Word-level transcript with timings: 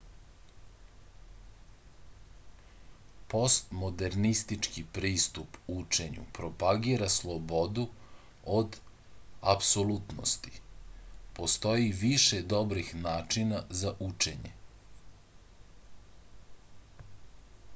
postmodernistički 3.33 4.83
pristup 4.97 5.59
učenju 5.73 6.23
propagira 6.39 7.09
slobodu 7.17 7.85
od 8.55 8.79
apsolutnosti 9.53 10.55
postoji 11.41 11.93
više 12.01 12.41
dobrih 12.57 12.93
načina 13.05 13.63
za 13.83 13.93
učenje 14.09 14.57